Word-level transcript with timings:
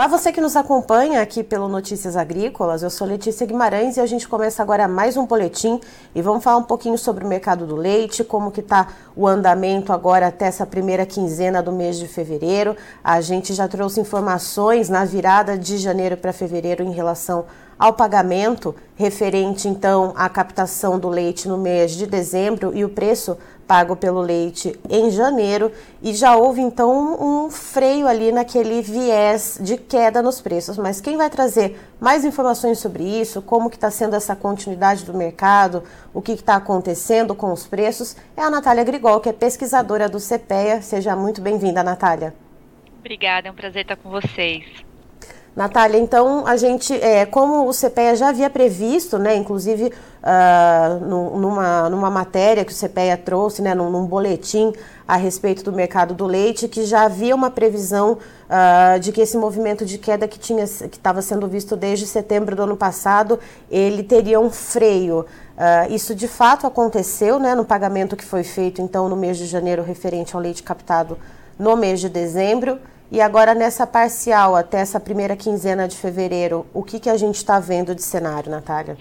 Olá, 0.00 0.08
você 0.08 0.32
que 0.32 0.40
nos 0.40 0.56
acompanha 0.56 1.20
aqui 1.20 1.44
pelo 1.44 1.68
Notícias 1.68 2.16
Agrícolas. 2.16 2.82
Eu 2.82 2.88
sou 2.88 3.06
Letícia 3.06 3.46
Guimarães 3.46 3.98
e 3.98 4.00
a 4.00 4.06
gente 4.06 4.26
começa 4.26 4.62
agora 4.62 4.88
mais 4.88 5.14
um 5.14 5.26
boletim 5.26 5.78
e 6.14 6.22
vamos 6.22 6.42
falar 6.42 6.56
um 6.56 6.62
pouquinho 6.62 6.96
sobre 6.96 7.22
o 7.22 7.28
mercado 7.28 7.66
do 7.66 7.76
leite, 7.76 8.24
como 8.24 8.50
que 8.50 8.60
está 8.60 8.88
o 9.14 9.28
andamento 9.28 9.92
agora 9.92 10.28
até 10.28 10.46
essa 10.46 10.64
primeira 10.64 11.04
quinzena 11.04 11.62
do 11.62 11.70
mês 11.70 11.98
de 11.98 12.08
fevereiro. 12.08 12.74
A 13.04 13.20
gente 13.20 13.52
já 13.52 13.68
trouxe 13.68 14.00
informações 14.00 14.88
na 14.88 15.04
virada 15.04 15.58
de 15.58 15.76
janeiro 15.76 16.16
para 16.16 16.32
fevereiro 16.32 16.82
em 16.82 16.92
relação 16.92 17.44
ao 17.80 17.94
pagamento 17.94 18.76
referente 18.94 19.66
então 19.66 20.12
à 20.14 20.28
captação 20.28 20.98
do 20.98 21.08
leite 21.08 21.48
no 21.48 21.56
mês 21.56 21.92
de 21.92 22.06
dezembro 22.06 22.76
e 22.76 22.84
o 22.84 22.90
preço 22.90 23.38
pago 23.66 23.96
pelo 23.96 24.20
leite 24.20 24.78
em 24.90 25.10
janeiro 25.10 25.72
e 26.02 26.12
já 26.12 26.36
houve 26.36 26.60
então 26.60 27.46
um 27.46 27.50
freio 27.50 28.06
ali 28.06 28.32
naquele 28.32 28.82
viés 28.82 29.58
de 29.62 29.78
queda 29.78 30.20
nos 30.20 30.42
preços. 30.42 30.76
Mas 30.76 31.00
quem 31.00 31.16
vai 31.16 31.30
trazer 31.30 31.80
mais 31.98 32.22
informações 32.22 32.78
sobre 32.78 33.02
isso, 33.02 33.40
como 33.40 33.70
que 33.70 33.76
está 33.76 33.90
sendo 33.90 34.14
essa 34.14 34.36
continuidade 34.36 35.06
do 35.06 35.14
mercado, 35.14 35.82
o 36.12 36.20
que 36.20 36.32
está 36.32 36.56
acontecendo 36.56 37.34
com 37.34 37.50
os 37.50 37.66
preços, 37.66 38.14
é 38.36 38.42
a 38.42 38.50
Natália 38.50 38.84
Grigol, 38.84 39.20
que 39.20 39.30
é 39.30 39.32
pesquisadora 39.32 40.06
do 40.06 40.18
CPEA. 40.18 40.82
Seja 40.82 41.16
muito 41.16 41.40
bem-vinda, 41.40 41.82
Natália. 41.82 42.34
Obrigada, 42.98 43.48
é 43.48 43.50
um 43.50 43.54
prazer 43.54 43.82
estar 43.82 43.96
com 43.96 44.10
vocês. 44.10 44.89
Natália, 45.54 45.98
então 45.98 46.46
a 46.46 46.56
gente, 46.56 46.94
é, 46.94 47.26
como 47.26 47.68
o 47.68 47.72
CPEA 47.72 48.14
já 48.14 48.28
havia 48.28 48.48
previsto, 48.48 49.18
né, 49.18 49.34
inclusive 49.34 49.92
uh, 50.22 51.04
numa, 51.04 51.90
numa 51.90 52.08
matéria 52.08 52.64
que 52.64 52.72
o 52.72 52.74
CPEA 52.74 53.16
trouxe, 53.16 53.60
né, 53.60 53.74
num, 53.74 53.90
num, 53.90 54.06
boletim 54.06 54.72
a 55.08 55.16
respeito 55.16 55.64
do 55.64 55.72
mercado 55.72 56.14
do 56.14 56.24
leite, 56.24 56.68
que 56.68 56.84
já 56.84 57.02
havia 57.02 57.34
uma 57.34 57.50
previsão 57.50 58.12
uh, 58.12 59.00
de 59.00 59.10
que 59.10 59.20
esse 59.20 59.36
movimento 59.36 59.84
de 59.84 59.98
queda 59.98 60.28
que 60.28 60.38
tinha 60.38 60.64
que 60.66 60.96
estava 60.96 61.20
sendo 61.20 61.48
visto 61.48 61.76
desde 61.76 62.06
setembro 62.06 62.54
do 62.54 62.62
ano 62.62 62.76
passado, 62.76 63.38
ele 63.68 64.04
teria 64.04 64.38
um 64.38 64.50
freio. 64.50 65.26
Uh, 65.56 65.92
isso 65.92 66.14
de 66.14 66.28
fato 66.28 66.64
aconteceu, 66.64 67.40
né, 67.40 67.56
no 67.56 67.64
pagamento 67.64 68.14
que 68.14 68.24
foi 68.24 68.44
feito 68.44 68.80
então 68.80 69.08
no 69.08 69.16
mês 69.16 69.36
de 69.36 69.46
janeiro 69.46 69.82
referente 69.82 70.36
ao 70.36 70.40
leite 70.40 70.62
captado 70.62 71.18
no 71.58 71.76
mês 71.76 71.98
de 71.98 72.08
dezembro. 72.08 72.78
E 73.12 73.20
agora 73.20 73.54
nessa 73.54 73.88
parcial, 73.88 74.54
até 74.54 74.78
essa 74.78 75.00
primeira 75.00 75.34
quinzena 75.34 75.88
de 75.88 75.96
fevereiro, 75.96 76.64
o 76.72 76.84
que, 76.84 77.00
que 77.00 77.10
a 77.10 77.16
gente 77.16 77.34
está 77.34 77.58
vendo 77.58 77.92
de 77.92 78.02
cenário, 78.02 78.48
Natália? 78.48 78.96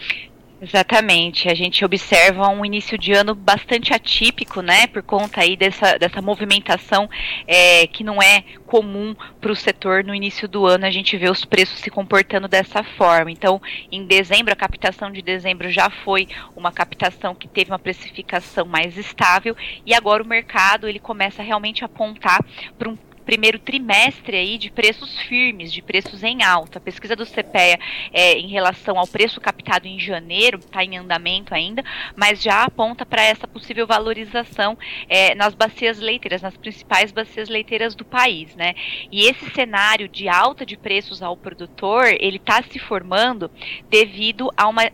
Exatamente, 0.61 1.47
a 1.47 1.53
gente 1.53 1.85
observa 1.85 2.49
um 2.49 2.65
início 2.65 2.97
de 2.97 3.13
ano 3.13 3.33
bastante 3.33 3.93
atípico, 3.93 4.61
né, 4.61 4.87
por 4.87 5.01
conta 5.01 5.39
aí 5.39 5.55
dessa, 5.55 5.97
dessa 5.97 6.21
movimentação 6.21 7.09
é, 7.47 7.87
que 7.87 8.03
não 8.03 8.21
é 8.21 8.43
comum 8.65 9.15
para 9.39 9.53
o 9.53 9.55
setor 9.55 10.03
no 10.03 10.13
início 10.13 10.49
do 10.49 10.65
ano, 10.65 10.85
a 10.85 10.91
gente 10.91 11.15
vê 11.15 11.29
os 11.29 11.45
preços 11.45 11.79
se 11.79 11.89
comportando 11.89 12.47
dessa 12.47 12.83
forma. 12.83 13.31
Então, 13.31 13.61
em 13.89 14.05
dezembro, 14.05 14.51
a 14.51 14.55
captação 14.55 15.11
de 15.11 15.21
dezembro 15.21 15.71
já 15.71 15.89
foi 15.89 16.27
uma 16.57 16.71
captação 16.73 17.33
que 17.33 17.47
teve 17.47 17.71
uma 17.71 17.79
precificação 17.79 18.65
mais 18.65 18.97
estável 18.97 19.55
e 19.85 19.93
agora 19.93 20.21
o 20.21 20.27
mercado 20.27 20.89
ele 20.89 20.99
começa 20.99 21.41
realmente 21.41 21.83
a 21.83 21.85
apontar 21.85 22.43
para 22.77 22.89
um 22.89 22.97
primeiro 23.29 23.59
trimestre 23.59 24.35
aí 24.35 24.57
de 24.57 24.71
preços 24.71 25.19
firmes, 25.19 25.71
de 25.71 25.83
preços 25.83 26.23
em 26.23 26.41
alta. 26.41 26.79
A 26.79 26.81
pesquisa 26.81 27.15
do 27.15 27.27
CPEA 27.27 27.77
é, 28.11 28.33
em 28.39 28.47
relação 28.47 28.97
ao 28.97 29.05
preço 29.05 29.39
captado 29.39 29.87
em 29.87 29.99
janeiro 29.99 30.57
está 30.57 30.83
em 30.83 30.97
andamento 30.97 31.53
ainda, 31.53 31.83
mas 32.15 32.41
já 32.41 32.63
aponta 32.63 33.05
para 33.05 33.21
essa 33.21 33.47
possível 33.47 33.85
valorização 33.85 34.75
é, 35.07 35.35
nas 35.35 35.53
bacias 35.53 35.99
leiteiras, 35.99 36.41
nas 36.41 36.57
principais 36.57 37.11
bacias 37.11 37.49
leiteiras 37.49 37.93
do 37.93 38.03
país, 38.03 38.55
né? 38.55 38.73
E 39.11 39.27
esse 39.27 39.47
cenário 39.51 40.09
de 40.09 40.27
alta 40.27 40.65
de 40.65 40.75
preços 40.75 41.21
ao 41.21 41.37
produtor, 41.37 42.07
ele 42.19 42.37
está 42.37 42.63
se 42.63 42.79
formando 42.79 43.51
devido 43.91 44.49
a 44.57 44.67
uma 44.67 44.89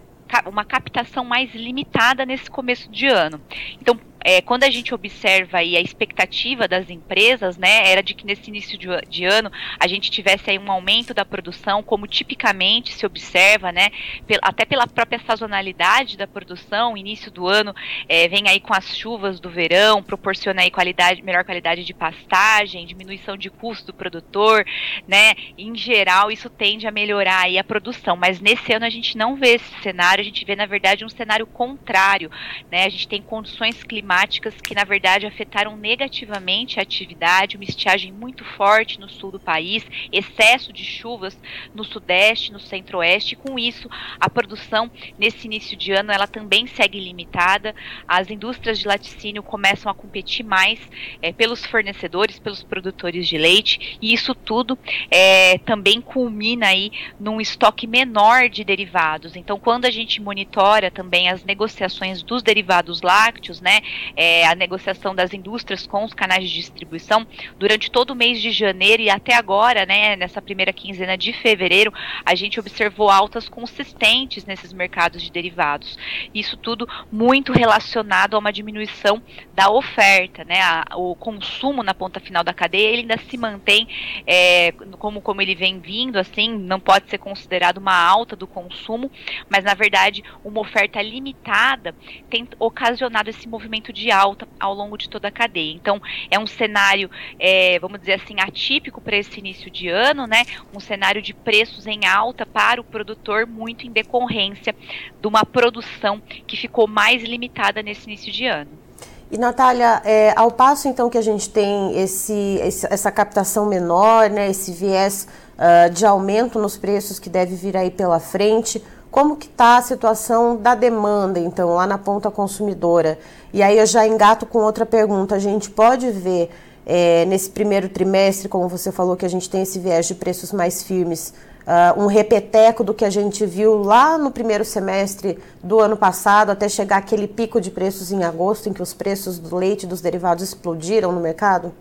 uma 0.47 0.65
captação 0.65 1.23
mais 1.23 1.53
limitada 1.53 2.25
nesse 2.25 2.49
começo 2.49 2.89
de 2.89 3.07
ano. 3.07 3.39
Então, 3.79 3.97
é, 4.25 4.41
quando 4.41 4.63
a 4.63 4.71
gente 4.71 4.91
observa 4.91 5.59
aí 5.59 5.77
a 5.77 5.79
expectativa 5.79 6.67
das 6.67 6.89
empresas, 6.89 7.57
né, 7.59 7.91
era 7.91 8.01
de 8.01 8.15
que 8.15 8.25
nesse 8.25 8.49
início 8.49 8.75
de, 8.75 8.87
de, 9.07 9.23
ano 9.23 9.51
a 9.79 9.85
gente 9.85 10.09
tivesse 10.09 10.49
aí 10.49 10.57
um 10.57 10.71
aumento 10.71 11.13
da 11.13 11.23
produção, 11.23 11.83
como 11.83 12.07
tipicamente 12.07 12.91
se 12.91 13.05
observa, 13.05 13.71
né, 13.71 13.89
pel, 14.25 14.39
até 14.41 14.65
pela 14.65 14.87
própria 14.87 15.21
sazonalidade 15.27 16.17
da 16.17 16.25
produção, 16.25 16.97
início 16.97 17.29
do 17.29 17.47
ano 17.47 17.71
é, 18.09 18.27
vem 18.27 18.49
aí 18.49 18.59
com 18.59 18.73
as 18.73 18.97
chuvas 18.97 19.39
do 19.39 19.47
verão, 19.47 20.01
proporciona 20.01 20.63
aí 20.63 20.71
qualidade, 20.71 21.21
melhor 21.21 21.43
qualidade 21.43 21.83
de 21.83 21.93
pastagem, 21.93 22.87
diminuição 22.87 23.37
de 23.37 23.51
custo 23.51 23.85
do 23.85 23.93
produtor, 23.93 24.65
né, 25.07 25.35
em 25.55 25.75
geral 25.75 26.31
isso 26.31 26.49
tende 26.49 26.87
a 26.87 26.91
melhorar 26.91 27.43
aí 27.43 27.59
a 27.59 27.63
produção, 27.63 28.15
mas 28.15 28.39
nesse 28.39 28.73
ano 28.73 28.87
a 28.87 28.89
gente 28.89 29.15
não 29.15 29.35
vê 29.35 29.49
esse 29.49 29.81
cenário, 29.83 30.23
a 30.23 30.25
gente 30.25 30.43
vê 30.43 30.55
na 30.55 30.65
verdade 30.65 31.05
um 31.05 31.09
cenário 31.09 31.45
contrário, 31.45 32.31
né, 32.71 32.85
a 32.85 32.89
gente 32.89 33.07
tem 33.07 33.21
condições 33.21 33.83
climáticas 33.83 34.14
climáticas 34.15 34.55
que, 34.61 34.73
na 34.73 34.85
verdade, 34.85 35.25
afetaram 35.25 35.75
negativamente 35.75 36.79
a 36.79 36.83
atividade, 36.83 37.57
uma 37.57 37.65
estiagem 37.65 38.13
muito 38.13 38.45
forte 38.45 38.99
no 38.99 39.09
sul 39.09 39.31
do 39.31 39.39
país, 39.39 39.85
excesso 40.11 40.71
de 40.71 40.85
chuvas 40.85 41.37
no 41.73 41.83
sudeste, 41.83 42.53
no 42.53 42.59
centro-oeste. 42.59 43.35
Com 43.35 43.59
isso, 43.59 43.89
a 44.19 44.29
produção 44.29 44.89
nesse 45.19 45.47
início 45.47 45.75
de 45.75 45.91
ano 45.91 46.11
ela 46.11 46.27
também 46.27 46.65
segue 46.65 46.99
limitada. 46.99 47.75
As 48.07 48.29
indústrias 48.29 48.79
de 48.79 48.87
laticínio 48.87 49.43
começam 49.43 49.91
a 49.91 49.95
competir 49.95 50.45
mais 50.45 50.79
é, 51.21 51.33
pelos 51.33 51.65
fornecedores, 51.65 52.39
pelos 52.39 52.63
produtores 52.63 53.27
de 53.27 53.37
leite, 53.37 53.97
e 54.01 54.13
isso 54.13 54.33
tudo 54.33 54.77
é, 55.11 55.57
também 55.59 55.99
culmina 55.99 56.67
aí 56.67 56.91
num 57.19 57.41
estoque 57.41 57.85
menor 57.85 58.47
de 58.47 58.63
derivados. 58.63 59.35
Então, 59.35 59.59
quando 59.59 59.85
a 59.85 59.91
gente 59.91 60.21
monitora 60.21 60.89
também 60.89 61.29
as 61.29 61.43
negociações 61.43 62.23
dos 62.23 62.41
derivados 62.41 63.01
lácteos, 63.01 63.59
né, 63.59 63.81
é, 64.15 64.45
a 64.45 64.55
negociação 64.55 65.13
das 65.15 65.33
indústrias 65.33 65.85
com 65.85 66.03
os 66.03 66.13
canais 66.13 66.49
de 66.49 66.55
distribuição 66.55 67.25
durante 67.57 67.91
todo 67.91 68.11
o 68.11 68.15
mês 68.15 68.41
de 68.41 68.51
janeiro 68.51 69.01
e 69.01 69.09
até 69.09 69.35
agora, 69.35 69.85
né, 69.85 70.15
nessa 70.15 70.41
primeira 70.41 70.73
quinzena 70.73 71.17
de 71.17 71.33
fevereiro, 71.33 71.93
a 72.25 72.35
gente 72.35 72.59
observou 72.59 73.09
altas 73.09 73.49
consistentes 73.49 74.45
nesses 74.45 74.73
mercados 74.73 75.21
de 75.21 75.31
derivados. 75.31 75.97
Isso 76.33 76.57
tudo 76.57 76.87
muito 77.11 77.51
relacionado 77.51 78.35
a 78.35 78.39
uma 78.39 78.51
diminuição 78.51 79.21
da 79.53 79.69
oferta, 79.69 80.43
né, 80.43 80.61
a, 80.61 80.85
o 80.95 81.15
consumo 81.15 81.83
na 81.83 81.93
ponta 81.93 82.19
final 82.19 82.43
da 82.43 82.53
cadeia 82.53 82.89
ele 82.89 83.01
ainda 83.01 83.17
se 83.17 83.37
mantém 83.37 83.87
é, 84.25 84.71
como 84.97 85.21
como 85.21 85.41
ele 85.41 85.55
vem 85.55 85.79
vindo, 85.79 86.17
assim, 86.17 86.57
não 86.57 86.79
pode 86.79 87.09
ser 87.09 87.17
considerado 87.17 87.77
uma 87.77 87.95
alta 87.95 88.35
do 88.35 88.47
consumo, 88.47 89.11
mas 89.49 89.63
na 89.63 89.73
verdade 89.73 90.23
uma 90.43 90.61
oferta 90.61 91.01
limitada 91.01 91.95
tem 92.29 92.47
ocasionado 92.59 93.29
esse 93.29 93.47
movimento 93.47 93.84
de 93.91 94.11
alta 94.11 94.47
ao 94.59 94.73
longo 94.73 94.97
de 94.97 95.09
toda 95.09 95.27
a 95.27 95.31
cadeia. 95.31 95.73
Então, 95.73 96.01
é 96.29 96.39
um 96.39 96.47
cenário, 96.47 97.09
é, 97.39 97.77
vamos 97.79 97.99
dizer 97.99 98.13
assim, 98.13 98.35
atípico 98.39 99.01
para 99.01 99.17
esse 99.17 99.39
início 99.39 99.69
de 99.69 99.87
ano, 99.89 100.27
né? 100.27 100.43
Um 100.73 100.79
cenário 100.79 101.21
de 101.21 101.33
preços 101.33 101.85
em 101.87 102.05
alta 102.05 102.45
para 102.45 102.79
o 102.79 102.83
produtor, 102.83 103.45
muito 103.45 103.85
em 103.85 103.91
decorrência 103.91 104.75
de 105.19 105.27
uma 105.27 105.45
produção 105.45 106.21
que 106.47 106.57
ficou 106.57 106.87
mais 106.87 107.23
limitada 107.23 107.81
nesse 107.81 108.05
início 108.05 108.31
de 108.31 108.45
ano. 108.45 108.85
E 109.31 109.37
Natália, 109.37 110.01
é, 110.05 110.33
ao 110.35 110.51
passo 110.51 110.87
então 110.87 111.09
que 111.09 111.17
a 111.17 111.21
gente 111.21 111.49
tem 111.49 111.99
esse, 111.99 112.59
esse 112.61 112.85
essa 112.89 113.11
captação 113.11 113.65
menor, 113.65 114.29
né, 114.29 114.49
esse 114.49 114.71
viés 114.71 115.27
uh, 115.55 115.89
de 115.89 116.05
aumento 116.05 116.59
nos 116.59 116.77
preços 116.77 117.17
que 117.17 117.29
deve 117.29 117.55
vir 117.55 117.75
aí 117.75 117.89
pela 117.89 118.19
frente, 118.19 118.81
como 119.15 119.37
que 119.37 119.47
está 119.47 119.77
a 119.77 119.81
situação 119.81 120.57
da 120.57 120.75
demanda, 120.75 121.39
então, 121.39 121.73
lá 121.73 121.87
na 121.87 121.97
ponta 121.97 122.29
consumidora? 122.29 123.17
E 123.53 123.63
aí 123.63 123.79
eu 123.79 123.85
já 123.85 124.05
engato 124.05 124.45
com 124.45 124.59
outra 124.59 124.85
pergunta. 124.85 125.35
A 125.35 125.39
gente 125.39 125.69
pode 125.69 126.11
ver 126.11 126.51
é, 126.85 127.23
nesse 127.23 127.49
primeiro 127.49 127.87
trimestre, 127.87 128.49
como 128.49 128.67
você 128.67 128.91
falou, 128.91 129.15
que 129.15 129.25
a 129.25 129.29
gente 129.29 129.49
tem 129.49 129.61
esse 129.61 129.79
viés 129.79 130.05
de 130.05 130.15
preços 130.15 130.51
mais 130.51 130.83
firmes, 130.83 131.33
uh, 131.65 131.97
um 131.97 132.07
repeteco 132.07 132.83
do 132.83 132.93
que 132.93 133.05
a 133.05 133.09
gente 133.09 133.45
viu 133.45 133.81
lá 133.81 134.17
no 134.17 134.31
primeiro 134.31 134.65
semestre 134.65 135.39
do 135.63 135.79
ano 135.79 135.95
passado, 135.95 136.49
até 136.49 136.67
chegar 136.67 136.97
aquele 136.97 137.25
pico 137.25 137.61
de 137.61 137.71
preços 137.71 138.11
em 138.11 138.21
agosto, 138.21 138.67
em 138.67 138.73
que 138.73 138.83
os 138.83 138.93
preços 138.93 139.39
do 139.39 139.55
leite 139.55 139.83
e 139.83 139.87
dos 139.87 140.01
derivados 140.01 140.43
explodiram 140.43 141.13
no 141.13 141.21
mercado? 141.21 141.71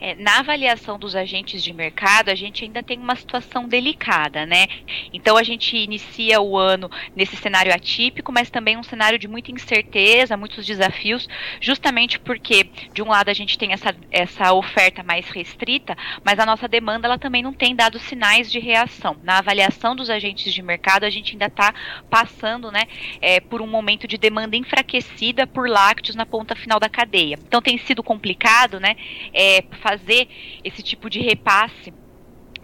É, 0.00 0.14
na 0.14 0.38
avaliação 0.40 0.98
dos 0.98 1.14
agentes 1.14 1.62
de 1.62 1.72
mercado, 1.72 2.28
a 2.28 2.34
gente 2.34 2.64
ainda 2.64 2.82
tem 2.82 2.98
uma 2.98 3.16
situação 3.16 3.68
delicada, 3.68 4.46
né? 4.46 4.66
Então 5.12 5.36
a 5.36 5.42
gente 5.42 5.76
inicia 5.76 6.40
o 6.40 6.56
ano 6.56 6.90
nesse 7.14 7.36
cenário 7.36 7.72
atípico, 7.72 8.32
mas 8.32 8.50
também 8.50 8.76
um 8.76 8.82
cenário 8.82 9.18
de 9.18 9.28
muita 9.28 9.50
incerteza, 9.50 10.36
muitos 10.36 10.66
desafios, 10.66 11.28
justamente 11.60 12.18
porque, 12.18 12.70
de 12.92 13.02
um 13.02 13.08
lado, 13.08 13.28
a 13.28 13.34
gente 13.34 13.58
tem 13.58 13.72
essa, 13.72 13.94
essa 14.10 14.52
oferta 14.52 15.02
mais 15.02 15.28
restrita, 15.30 15.96
mas 16.24 16.38
a 16.38 16.46
nossa 16.46 16.68
demanda 16.68 17.06
ela 17.06 17.18
também 17.18 17.42
não 17.42 17.52
tem 17.52 17.74
dado 17.74 17.98
sinais 17.98 18.50
de 18.50 18.58
reação. 18.58 19.16
Na 19.22 19.38
avaliação 19.38 19.94
dos 19.94 20.10
agentes 20.10 20.52
de 20.52 20.62
mercado, 20.62 21.04
a 21.04 21.10
gente 21.10 21.32
ainda 21.32 21.46
está 21.46 21.74
passando 22.10 22.70
né, 22.70 22.82
é, 23.20 23.40
por 23.40 23.62
um 23.62 23.66
momento 23.66 24.06
de 24.06 24.18
demanda 24.18 24.56
enfraquecida 24.56 25.46
por 25.46 25.68
lácteos 25.68 26.16
na 26.16 26.26
ponta 26.26 26.54
final 26.54 26.78
da 26.78 26.88
cadeia. 26.88 27.38
Então 27.46 27.62
tem 27.62 27.78
sido 27.78 28.02
complicado, 28.02 28.80
né? 28.80 28.96
É, 29.32 29.62
fazer 29.76 30.28
esse 30.64 30.82
tipo 30.82 31.08
de 31.08 31.20
repasse 31.20 31.92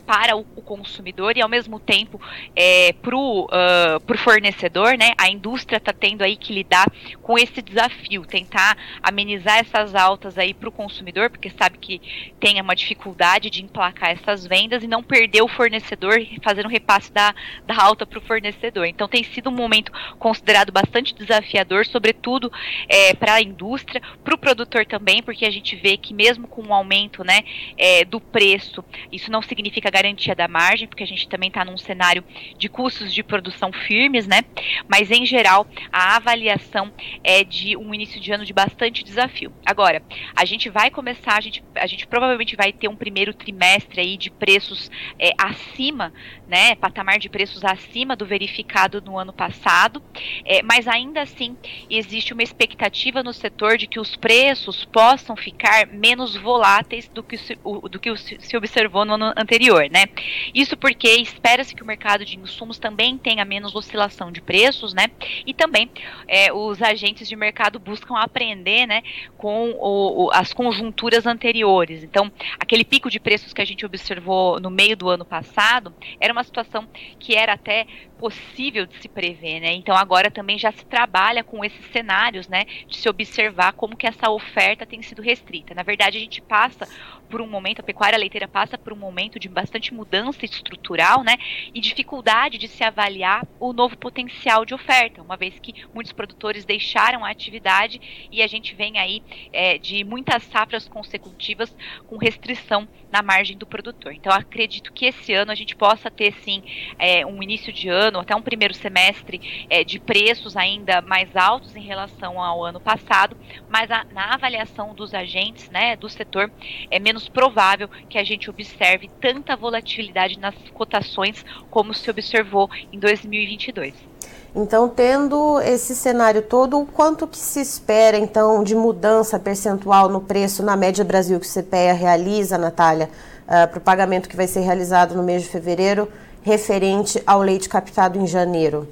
para 0.06 0.36
o, 0.36 0.40
o, 0.56 0.62
consumidor 0.62 1.36
e 1.36 1.42
ao 1.42 1.48
mesmo 1.48 1.78
tempo 1.78 2.20
é, 2.54 2.92
para 2.92 3.16
o 3.16 3.44
uh, 3.44 4.18
fornecedor, 4.18 4.96
né? 4.96 5.12
A 5.18 5.28
indústria 5.28 5.76
está 5.76 5.92
tendo 5.92 6.22
aí 6.22 6.36
que 6.36 6.52
lidar 6.52 6.86
com 7.22 7.38
esse 7.38 7.62
desafio, 7.62 8.24
tentar 8.24 8.76
amenizar 9.02 9.58
essas 9.58 9.94
altas 9.94 10.38
aí 10.38 10.54
para 10.54 10.68
o 10.68 10.72
consumidor, 10.72 11.30
porque 11.30 11.50
sabe 11.50 11.78
que 11.78 12.00
tem 12.40 12.60
uma 12.60 12.74
dificuldade 12.74 13.50
de 13.50 13.62
emplacar 13.62 14.10
essas 14.10 14.46
vendas 14.46 14.82
e 14.82 14.86
não 14.86 15.02
perder 15.02 15.42
o 15.42 15.48
fornecedor 15.48 16.14
fazendo 16.42 16.68
repasse 16.68 17.12
da, 17.12 17.34
da 17.66 17.82
alta 17.82 18.06
para 18.06 18.18
o 18.18 18.22
fornecedor. 18.22 18.86
Então 18.86 19.08
tem 19.08 19.22
sido 19.24 19.50
um 19.50 19.54
momento 19.54 19.92
considerado 20.18 20.72
bastante 20.72 21.14
desafiador, 21.14 21.86
sobretudo 21.86 22.50
é, 22.88 23.14
para 23.14 23.34
a 23.34 23.42
indústria, 23.42 24.00
para 24.24 24.34
o 24.34 24.38
produtor 24.38 24.86
também, 24.86 25.22
porque 25.22 25.44
a 25.44 25.50
gente 25.50 25.76
vê 25.76 25.96
que 25.96 26.14
mesmo 26.14 26.46
com 26.48 26.62
o 26.62 26.74
aumento 26.74 27.24
né, 27.24 27.42
é, 27.76 28.04
do 28.04 28.20
preço, 28.20 28.84
isso 29.10 29.30
não 29.30 29.42
significa 29.42 29.90
garantia 29.92 30.34
da 30.34 30.48
margem, 30.48 30.88
porque 30.88 31.04
a 31.04 31.06
gente 31.06 31.28
também 31.28 31.48
está 31.48 31.64
num 31.64 31.76
cenário 31.76 32.24
de 32.56 32.68
custos 32.68 33.12
de 33.12 33.22
produção 33.22 33.72
firmes, 33.72 34.26
né? 34.26 34.42
Mas 34.88 35.10
em 35.10 35.24
geral 35.24 35.66
a 35.92 36.16
avaliação 36.16 36.90
é 37.22 37.44
de 37.44 37.76
um 37.76 37.94
início 37.94 38.20
de 38.20 38.32
ano 38.32 38.44
de 38.44 38.52
bastante 38.52 39.04
desafio. 39.04 39.52
Agora, 39.64 40.02
a 40.34 40.44
gente 40.44 40.68
vai 40.70 40.90
começar, 40.90 41.36
a 41.36 41.40
gente, 41.40 41.62
a 41.74 41.86
gente 41.86 42.06
provavelmente 42.06 42.56
vai 42.56 42.72
ter 42.72 42.88
um 42.88 42.96
primeiro 42.96 43.34
trimestre 43.34 44.00
aí 44.00 44.16
de 44.16 44.30
preços 44.30 44.90
é, 45.18 45.32
acima, 45.38 46.12
né? 46.48 46.74
Patamar 46.74 47.18
de 47.18 47.28
preços 47.28 47.64
acima 47.64 48.16
do 48.16 48.24
verificado 48.24 49.00
no 49.02 49.18
ano 49.18 49.32
passado, 49.32 50.02
é, 50.44 50.62
mas 50.62 50.88
ainda 50.88 51.20
assim 51.20 51.56
existe 51.90 52.32
uma 52.32 52.42
expectativa 52.42 53.22
no 53.22 53.32
setor 53.32 53.76
de 53.76 53.86
que 53.86 54.00
os 54.00 54.16
preços 54.16 54.84
possam 54.84 55.36
ficar 55.36 55.86
menos 55.86 56.36
voláteis 56.36 57.08
do 57.08 57.22
que, 57.22 57.36
se, 57.36 57.54
do 57.90 57.98
que 57.98 58.14
se 58.16 58.56
observou 58.56 59.04
no 59.04 59.14
ano 59.14 59.32
anterior, 59.36 59.81
né? 59.88 60.06
Isso 60.54 60.76
porque 60.76 61.08
espera-se 61.16 61.74
que 61.74 61.82
o 61.82 61.86
mercado 61.86 62.24
de 62.24 62.38
insumos 62.38 62.78
também 62.78 63.18
tenha 63.18 63.44
menos 63.44 63.74
oscilação 63.74 64.30
de 64.30 64.40
preços, 64.40 64.92
né? 64.94 65.10
E 65.46 65.54
também 65.54 65.90
é, 66.26 66.52
os 66.52 66.82
agentes 66.82 67.28
de 67.28 67.36
mercado 67.36 67.78
buscam 67.78 68.16
aprender, 68.16 68.86
né, 68.86 69.02
com 69.36 69.70
o, 69.72 70.24
o, 70.24 70.30
as 70.32 70.52
conjunturas 70.52 71.26
anteriores. 71.26 72.02
Então, 72.02 72.30
aquele 72.58 72.84
pico 72.84 73.10
de 73.10 73.20
preços 73.20 73.52
que 73.52 73.60
a 73.60 73.64
gente 73.64 73.84
observou 73.84 74.60
no 74.60 74.70
meio 74.70 74.96
do 74.96 75.08
ano 75.08 75.24
passado 75.24 75.94
era 76.20 76.32
uma 76.32 76.44
situação 76.44 76.86
que 77.18 77.34
era 77.34 77.52
até 77.52 77.86
possível 78.22 78.86
de 78.86 78.96
se 79.02 79.08
prever, 79.08 79.58
né? 79.58 79.72
Então 79.72 79.96
agora 79.96 80.30
também 80.30 80.56
já 80.56 80.70
se 80.70 80.86
trabalha 80.86 81.42
com 81.42 81.64
esses 81.64 81.84
cenários, 81.86 82.46
né, 82.46 82.66
de 82.86 82.96
se 82.96 83.08
observar 83.08 83.72
como 83.72 83.96
que 83.96 84.06
essa 84.06 84.30
oferta 84.30 84.86
tem 84.86 85.02
sido 85.02 85.20
restrita. 85.20 85.74
Na 85.74 85.82
verdade, 85.82 86.18
a 86.18 86.20
gente 86.20 86.40
passa 86.40 86.86
por 87.28 87.40
um 87.40 87.48
momento, 87.48 87.80
a 87.80 87.82
pecuária 87.82 88.16
leiteira 88.16 88.46
passa 88.46 88.78
por 88.78 88.92
um 88.92 88.96
momento 88.96 89.40
de 89.40 89.48
bastante 89.48 89.92
mudança 89.92 90.44
estrutural, 90.44 91.24
né, 91.24 91.34
e 91.74 91.80
dificuldade 91.80 92.58
de 92.58 92.68
se 92.68 92.84
avaliar 92.84 93.44
o 93.58 93.72
novo 93.72 93.98
potencial 93.98 94.64
de 94.64 94.72
oferta, 94.72 95.20
uma 95.20 95.36
vez 95.36 95.58
que 95.58 95.74
muitos 95.92 96.12
produtores 96.12 96.64
deixaram 96.64 97.24
a 97.24 97.30
atividade 97.30 98.28
e 98.30 98.40
a 98.40 98.46
gente 98.46 98.72
vem 98.76 99.00
aí 99.00 99.20
é, 99.52 99.78
de 99.78 100.04
muitas 100.04 100.44
safras 100.44 100.86
consecutivas 100.86 101.74
com 102.06 102.18
restrição 102.18 102.86
na 103.12 103.22
margem 103.22 103.56
do 103.56 103.66
produtor. 103.66 104.12
Então, 104.14 104.32
acredito 104.32 104.92
que 104.92 105.06
esse 105.06 105.34
ano 105.34 105.52
a 105.52 105.54
gente 105.54 105.76
possa 105.76 106.10
ter 106.10 106.32
sim 106.42 106.62
é, 106.98 107.24
um 107.26 107.42
início 107.42 107.72
de 107.72 107.88
ano 107.88 108.18
até 108.18 108.34
um 108.34 108.42
primeiro 108.42 108.72
semestre 108.72 109.66
é, 109.68 109.84
de 109.84 110.00
preços 110.00 110.56
ainda 110.56 111.02
mais 111.02 111.36
altos 111.36 111.76
em 111.76 111.82
relação 111.82 112.40
ao 112.40 112.64
ano 112.64 112.80
passado, 112.80 113.36
mas 113.68 113.90
a, 113.90 114.04
na 114.04 114.34
avaliação 114.34 114.94
dos 114.94 115.12
agentes 115.12 115.68
né, 115.70 115.94
do 115.96 116.08
setor, 116.08 116.50
é 116.90 116.98
menos 116.98 117.28
provável 117.28 117.88
que 118.08 118.16
a 118.16 118.24
gente 118.24 118.48
observe 118.48 119.10
tanta 119.20 119.54
volatilidade 119.54 120.38
nas 120.38 120.54
cotações 120.72 121.44
como 121.70 121.92
se 121.92 122.10
observou 122.10 122.70
em 122.92 122.98
2022. 122.98 124.11
Então, 124.54 124.86
tendo 124.86 125.58
esse 125.62 125.96
cenário 125.96 126.42
todo, 126.42 126.78
o 126.78 126.86
quanto 126.86 127.26
que 127.26 127.38
se 127.38 127.60
espera, 127.60 128.18
então, 128.18 128.62
de 128.62 128.74
mudança 128.74 129.38
percentual 129.38 130.10
no 130.10 130.20
preço 130.20 130.62
na 130.62 130.76
média 130.76 131.02
Brasil 131.02 131.40
que 131.40 131.46
o 131.46 131.50
CPEA 131.50 131.94
realiza, 131.94 132.58
Natália, 132.58 133.08
uh, 133.46 133.68
para 133.68 133.78
o 133.78 133.80
pagamento 133.80 134.28
que 134.28 134.36
vai 134.36 134.46
ser 134.46 134.60
realizado 134.60 135.14
no 135.14 135.22
mês 135.22 135.42
de 135.42 135.48
fevereiro, 135.48 136.06
referente 136.42 137.22
ao 137.26 137.40
leite 137.40 137.66
captado 137.66 138.18
em 138.18 138.26
janeiro? 138.26 138.86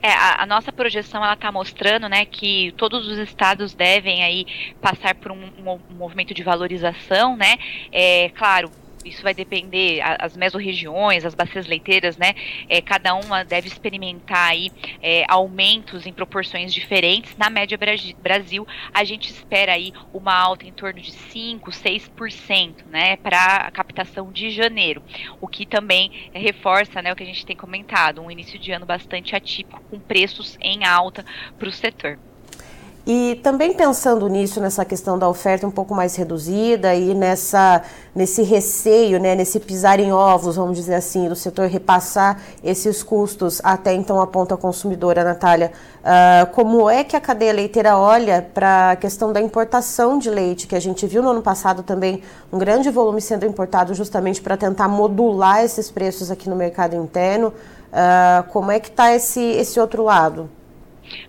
É, 0.00 0.12
a, 0.12 0.42
a, 0.42 0.46
nossa 0.46 0.70
projeção 0.70 1.24
ela 1.24 1.34
está 1.34 1.50
mostrando, 1.50 2.08
né, 2.08 2.24
que 2.24 2.72
todos 2.76 3.08
os 3.08 3.18
estados 3.18 3.74
devem 3.74 4.22
aí 4.22 4.46
passar 4.80 5.14
por 5.16 5.32
um, 5.32 5.50
um, 5.58 5.80
um 5.90 5.94
movimento 5.94 6.32
de 6.32 6.42
valorização, 6.42 7.36
né? 7.36 7.56
É, 7.90 8.30
claro, 8.30 8.70
isso 9.08 9.22
vai 9.22 9.34
depender, 9.34 10.00
as 10.18 10.36
mesorregiões, 10.36 11.24
as 11.24 11.34
bacias 11.34 11.66
leiteiras, 11.66 12.16
né, 12.16 12.34
é, 12.68 12.80
cada 12.80 13.14
uma 13.14 13.44
deve 13.44 13.68
experimentar 13.68 14.50
aí 14.50 14.70
é, 15.02 15.24
aumentos 15.28 16.06
em 16.06 16.12
proporções 16.12 16.72
diferentes. 16.72 17.36
Na 17.36 17.48
média 17.48 17.78
Brasil, 18.22 18.66
a 18.92 19.04
gente 19.04 19.30
espera 19.30 19.72
aí 19.72 19.92
uma 20.12 20.34
alta 20.34 20.66
em 20.66 20.72
torno 20.72 21.00
de 21.00 21.12
5, 21.12 21.70
6%, 21.70 22.86
né, 22.90 23.16
para 23.16 23.56
a 23.56 23.70
captação 23.70 24.30
de 24.32 24.50
janeiro, 24.50 25.02
o 25.40 25.48
que 25.48 25.64
também 25.64 26.30
reforça, 26.32 27.00
né, 27.00 27.12
o 27.12 27.16
que 27.16 27.22
a 27.22 27.26
gente 27.26 27.46
tem 27.46 27.56
comentado, 27.56 28.20
um 28.20 28.30
início 28.30 28.58
de 28.58 28.72
ano 28.72 28.86
bastante 28.86 29.34
atípico, 29.34 29.82
com 29.90 29.98
preços 29.98 30.56
em 30.60 30.84
alta 30.84 31.24
para 31.58 31.68
o 31.68 31.72
setor. 31.72 32.18
E 33.06 33.36
também 33.36 33.72
pensando 33.72 34.26
nisso, 34.26 34.60
nessa 34.60 34.84
questão 34.84 35.16
da 35.16 35.28
oferta 35.28 35.64
um 35.64 35.70
pouco 35.70 35.94
mais 35.94 36.16
reduzida 36.16 36.92
e 36.92 37.14
nessa, 37.14 37.82
nesse 38.12 38.42
receio, 38.42 39.20
né, 39.20 39.36
nesse 39.36 39.60
pisar 39.60 40.00
em 40.00 40.12
ovos, 40.12 40.56
vamos 40.56 40.76
dizer 40.76 40.94
assim, 40.94 41.28
do 41.28 41.36
setor 41.36 41.68
repassar 41.68 42.42
esses 42.64 43.04
custos 43.04 43.60
até 43.62 43.94
então 43.94 44.20
a 44.20 44.26
ponta 44.26 44.56
consumidora, 44.56 45.22
Natália, 45.22 45.70
uh, 46.00 46.50
como 46.52 46.90
é 46.90 47.04
que 47.04 47.14
a 47.14 47.20
cadeia 47.20 47.52
leiteira 47.52 47.96
olha 47.96 48.44
para 48.52 48.90
a 48.90 48.96
questão 48.96 49.32
da 49.32 49.40
importação 49.40 50.18
de 50.18 50.28
leite, 50.28 50.66
que 50.66 50.74
a 50.74 50.80
gente 50.80 51.06
viu 51.06 51.22
no 51.22 51.28
ano 51.28 51.42
passado 51.42 51.84
também 51.84 52.24
um 52.52 52.58
grande 52.58 52.90
volume 52.90 53.20
sendo 53.20 53.46
importado 53.46 53.94
justamente 53.94 54.42
para 54.42 54.56
tentar 54.56 54.88
modular 54.88 55.62
esses 55.62 55.92
preços 55.92 56.28
aqui 56.28 56.50
no 56.50 56.56
mercado 56.56 56.96
interno. 56.96 57.52
Uh, 57.92 58.50
como 58.50 58.72
é 58.72 58.80
que 58.80 58.88
está 58.88 59.14
esse, 59.14 59.40
esse 59.40 59.78
outro 59.78 60.02
lado? 60.02 60.50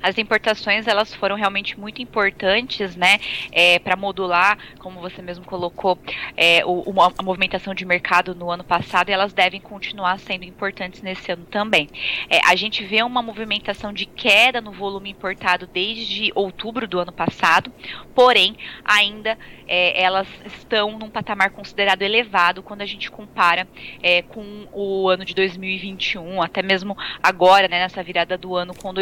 As 0.02 0.18
importações 0.18 0.88
elas 0.88 1.14
foram 1.14 1.36
realmente 1.36 1.80
muito 1.80 2.02
importantes, 2.02 2.96
né, 2.96 3.20
é, 3.52 3.80
para 3.80 3.96
modular, 3.96 4.58
como 4.80 5.00
você 5.00 5.22
mesmo 5.22 5.46
colocou, 5.46 5.98
é, 6.36 6.64
o, 6.66 6.84
a 7.02 7.24
movimentação 7.24 7.74
de 7.74 7.86
mercado 7.86 8.36
no 8.36 8.50
ano 8.50 8.64
passado 8.64 9.10
e 9.10 9.14
elas 9.14 9.34
devem 9.34 9.60
continuar 9.60 10.20
sendo 10.20 10.44
importantes 10.44 11.02
nesse 11.02 11.32
ano 11.32 11.46
também. 11.46 11.90
É, 12.30 12.40
a 12.46 12.56
gente 12.56 12.84
vê 12.84 13.02
uma 13.04 13.22
movimentação 13.22 13.94
de 13.94 14.06
queda 14.06 14.62
no 14.62 14.72
volume 14.72 15.10
importado 15.10 15.68
desde 15.68 16.32
outubro 16.36 16.88
do 16.88 17.00
ano 17.00 17.12
passado, 17.12 17.72
porém 18.14 18.56
ainda 18.84 19.38
é, 19.68 20.02
elas 20.02 20.28
estão 20.46 20.98
num 20.98 21.10
patamar 21.10 21.52
considerado 21.52 22.02
elevado 22.02 22.64
quando 22.64 22.82
a 22.82 22.86
gente 22.86 23.12
compara 23.12 23.68
é, 24.02 24.22
com 24.22 24.68
o 24.72 25.10
ano 25.10 25.26
de 25.26 25.34
2021, 25.34 26.42
até 26.42 26.62
mesmo 26.62 26.98
agora, 27.22 27.68
né, 27.68 27.80
nessa 27.80 28.02
virada 28.02 28.38
do 28.38 28.56
ano 28.56 28.74
com 28.76 28.94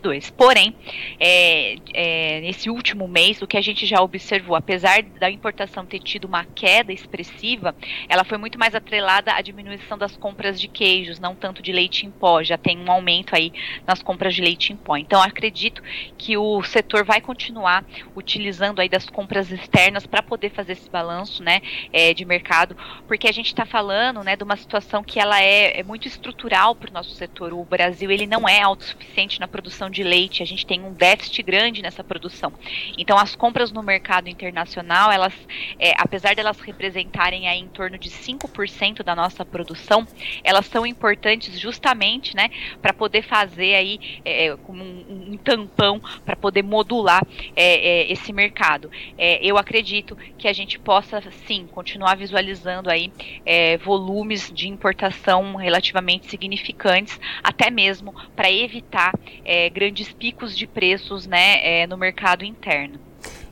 2022. 0.00 0.30
Porém, 0.30 0.74
é, 1.18 1.76
é, 1.92 2.40
nesse 2.40 2.70
último 2.70 3.06
mês, 3.06 3.40
o 3.42 3.46
que 3.46 3.56
a 3.56 3.60
gente 3.60 3.86
já 3.86 4.00
observou, 4.00 4.56
apesar 4.56 5.02
da 5.02 5.30
importação 5.30 5.84
ter 5.84 6.00
tido 6.00 6.24
uma 6.24 6.44
queda 6.44 6.92
expressiva, 6.92 7.74
ela 8.08 8.24
foi 8.24 8.38
muito 8.38 8.58
mais 8.58 8.74
atrelada 8.74 9.32
à 9.32 9.40
diminuição 9.40 9.96
das 9.96 10.16
compras 10.16 10.60
de 10.60 10.68
queijos, 10.68 11.18
não 11.18 11.34
tanto 11.34 11.62
de 11.62 11.72
leite 11.72 12.06
em 12.06 12.10
pó. 12.10 12.42
Já 12.42 12.58
tem 12.58 12.78
um 12.78 12.90
aumento 12.90 13.34
aí 13.34 13.52
nas 13.86 14.02
compras 14.02 14.34
de 14.34 14.42
leite 14.42 14.72
em 14.72 14.76
pó. 14.76 14.96
Então, 14.96 15.22
acredito 15.22 15.82
que 16.18 16.36
o 16.36 16.62
setor 16.62 17.04
vai 17.04 17.20
continuar 17.20 17.84
utilizando 18.16 18.80
aí 18.80 18.88
das 18.88 19.08
compras 19.08 19.50
externas 19.50 20.06
para 20.06 20.22
poder 20.22 20.50
fazer 20.50 20.72
esse 20.72 20.90
balanço, 20.90 21.42
né, 21.42 21.60
é, 21.92 22.14
de 22.14 22.24
mercado, 22.24 22.76
porque 23.06 23.28
a 23.28 23.32
gente 23.32 23.46
está 23.46 23.64
falando, 23.64 24.22
né, 24.22 24.36
de 24.36 24.44
uma 24.44 24.56
situação 24.56 25.02
que 25.02 25.18
ela 25.18 25.40
é, 25.40 25.80
é 25.80 25.82
muito 25.82 26.06
estrutural 26.08 26.74
para 26.74 26.90
o 26.90 26.92
nosso 26.92 27.10
setor. 27.10 27.52
O 27.52 27.64
Brasil 27.64 28.10
ele 28.10 28.26
não 28.26 28.48
é 28.48 28.60
autossuficiente 28.62 29.40
na 29.40 29.48
produção 29.48 29.83
de 29.90 30.02
leite, 30.02 30.42
a 30.42 30.46
gente 30.46 30.66
tem 30.66 30.82
um 30.82 30.92
déficit 30.92 31.42
grande 31.42 31.82
nessa 31.82 32.02
produção. 32.02 32.52
Então 32.96 33.18
as 33.18 33.34
compras 33.34 33.72
no 33.72 33.82
mercado 33.82 34.28
internacional, 34.28 35.10
elas, 35.10 35.34
é, 35.78 35.92
apesar 35.98 36.34
delas 36.34 36.60
representarem 36.60 37.48
aí 37.48 37.60
em 37.60 37.68
torno 37.68 37.98
de 37.98 38.10
5% 38.10 39.02
da 39.02 39.14
nossa 39.14 39.44
produção, 39.44 40.06
elas 40.42 40.66
são 40.66 40.86
importantes 40.86 41.58
justamente, 41.58 42.34
né, 42.34 42.50
para 42.80 42.92
poder 42.92 43.22
fazer 43.22 43.74
aí 43.74 44.20
é, 44.24 44.56
como 44.62 44.82
um, 44.82 45.32
um 45.32 45.36
tampão 45.36 46.00
para 46.24 46.36
poder 46.36 46.62
modular 46.62 47.24
é, 47.56 48.02
é, 48.02 48.12
esse 48.12 48.32
mercado. 48.32 48.90
É, 49.16 49.44
eu 49.44 49.56
acredito 49.58 50.16
que 50.38 50.48
a 50.48 50.52
gente 50.52 50.78
possa 50.78 51.22
sim 51.46 51.66
continuar 51.66 52.16
visualizando 52.16 52.90
aí 52.90 53.12
é, 53.44 53.76
volumes 53.78 54.50
de 54.52 54.68
importação 54.68 55.56
relativamente 55.56 56.28
significantes, 56.28 57.18
até 57.42 57.70
mesmo 57.70 58.14
para 58.34 58.50
evitar 58.50 59.12
é, 59.44 59.70
grandes 59.74 60.12
picos 60.12 60.56
de 60.56 60.66
preços 60.66 61.26
né, 61.26 61.82
é, 61.82 61.86
no 61.86 61.98
mercado 61.98 62.44
interno. 62.44 62.98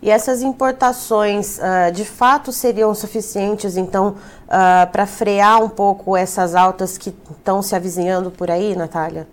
E 0.00 0.10
essas 0.10 0.42
importações, 0.42 1.58
uh, 1.58 1.92
de 1.92 2.04
fato, 2.04 2.50
seriam 2.50 2.92
suficientes, 2.94 3.76
então, 3.76 4.16
uh, 4.48 4.90
para 4.90 5.06
frear 5.06 5.62
um 5.62 5.68
pouco 5.68 6.16
essas 6.16 6.54
altas 6.54 6.98
que 6.98 7.14
estão 7.30 7.62
se 7.62 7.76
avizinhando 7.76 8.30
por 8.30 8.50
aí, 8.50 8.74
Natália? 8.74 9.28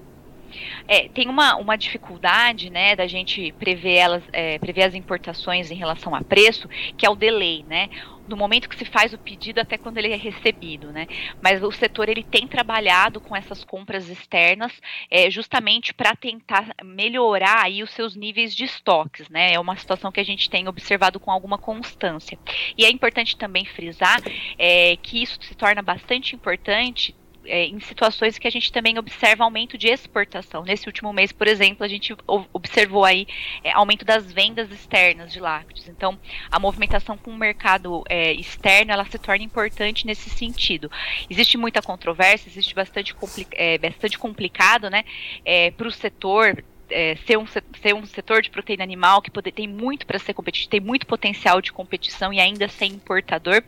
É, 0.87 1.07
tem 1.09 1.27
uma, 1.27 1.55
uma 1.55 1.77
dificuldade, 1.77 2.69
né, 2.69 2.95
da 2.95 3.07
gente 3.07 3.51
prever 3.53 3.95
elas, 3.95 4.23
é, 4.31 4.57
prever 4.59 4.83
as 4.83 4.93
importações 4.93 5.71
em 5.71 5.75
relação 5.75 6.15
a 6.15 6.21
preço, 6.21 6.67
que 6.97 7.05
é 7.05 7.09
o 7.09 7.15
delay, 7.15 7.65
né? 7.67 7.89
do 8.29 8.37
momento 8.37 8.69
que 8.69 8.77
se 8.77 8.85
faz 8.85 9.11
o 9.11 9.17
pedido 9.17 9.59
até 9.59 9.77
quando 9.77 9.97
ele 9.97 10.13
é 10.13 10.15
recebido, 10.15 10.91
né? 10.93 11.07
Mas 11.41 11.61
o 11.61 11.71
setor 11.71 12.07
ele 12.07 12.23
tem 12.23 12.47
trabalhado 12.47 13.19
com 13.19 13.35
essas 13.35 13.65
compras 13.65 14.07
externas 14.07 14.71
é, 15.09 15.29
justamente 15.29 15.93
para 15.93 16.15
tentar 16.15 16.73
melhorar 16.83 17.65
aí 17.65 17.81
os 17.83 17.89
seus 17.89 18.15
níveis 18.15 18.55
de 18.55 18.63
estoques, 18.63 19.27
né? 19.29 19.53
É 19.53 19.59
uma 19.59 19.75
situação 19.75 20.11
que 20.11 20.19
a 20.19 20.23
gente 20.23 20.49
tem 20.49 20.67
observado 20.67 21.19
com 21.19 21.31
alguma 21.31 21.57
constância. 21.57 22.37
E 22.77 22.85
é 22.85 22.89
importante 22.89 23.35
também 23.35 23.65
frisar 23.65 24.21
é, 24.57 24.95
que 24.97 25.21
isso 25.21 25.39
se 25.41 25.55
torna 25.55 25.81
bastante 25.81 26.35
importante 26.35 27.15
é, 27.45 27.65
em 27.65 27.79
situações 27.79 28.37
que 28.37 28.47
a 28.47 28.51
gente 28.51 28.71
também 28.71 28.97
observa 28.97 29.43
aumento 29.43 29.77
de 29.77 29.87
exportação. 29.87 30.63
Nesse 30.63 30.87
último 30.87 31.11
mês, 31.13 31.31
por 31.31 31.47
exemplo, 31.47 31.83
a 31.85 31.87
gente 31.87 32.15
observou 32.53 33.05
aí 33.05 33.27
é, 33.63 33.71
aumento 33.71 34.05
das 34.05 34.31
vendas 34.31 34.71
externas 34.71 35.31
de 35.31 35.39
lácteos. 35.39 35.87
Então, 35.87 36.19
a 36.51 36.59
movimentação 36.59 37.17
com 37.17 37.31
o 37.31 37.37
mercado 37.37 38.03
é, 38.09 38.33
externo, 38.33 38.91
ela 38.91 39.05
se 39.05 39.17
torna 39.17 39.43
importante 39.43 40.05
nesse 40.05 40.29
sentido. 40.29 40.91
Existe 41.29 41.57
muita 41.57 41.81
controvérsia, 41.81 42.49
existe 42.49 42.75
bastante, 42.75 43.13
compli 43.13 43.47
é, 43.51 43.77
bastante 43.77 44.17
complicado, 44.17 44.89
né, 44.89 45.03
é, 45.45 45.71
para 45.71 45.87
o 45.87 45.91
setor 45.91 46.63
é, 46.89 47.15
ser, 47.25 47.37
um, 47.37 47.45
ser 47.47 47.93
um 47.95 48.05
setor 48.05 48.41
de 48.41 48.49
proteína 48.49 48.83
animal 48.83 49.21
que 49.21 49.31
poder, 49.31 49.51
tem 49.51 49.67
muito 49.67 50.05
para 50.05 50.19
ser 50.19 50.33
competitivo, 50.33 50.69
tem 50.69 50.79
muito 50.79 51.05
potencial 51.05 51.61
de 51.61 51.71
competição 51.71 52.33
e 52.33 52.39
ainda 52.39 52.67
ser 52.67 52.85
importador, 52.85 53.63